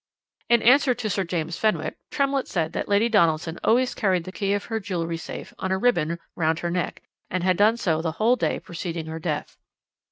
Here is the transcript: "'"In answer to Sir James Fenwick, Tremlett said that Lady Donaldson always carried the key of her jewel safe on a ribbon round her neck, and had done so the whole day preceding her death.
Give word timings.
"'"In 0.49 0.63
answer 0.63 0.95
to 0.95 1.09
Sir 1.11 1.23
James 1.23 1.57
Fenwick, 1.59 1.95
Tremlett 2.09 2.47
said 2.47 2.73
that 2.73 2.89
Lady 2.89 3.07
Donaldson 3.07 3.59
always 3.63 3.93
carried 3.93 4.23
the 4.23 4.31
key 4.31 4.53
of 4.53 4.65
her 4.65 4.79
jewel 4.79 5.15
safe 5.15 5.53
on 5.59 5.71
a 5.71 5.77
ribbon 5.77 6.17
round 6.35 6.57
her 6.57 6.71
neck, 6.71 7.03
and 7.29 7.43
had 7.43 7.55
done 7.55 7.77
so 7.77 8.01
the 8.01 8.13
whole 8.13 8.35
day 8.35 8.59
preceding 8.59 9.05
her 9.05 9.19
death. 9.19 9.57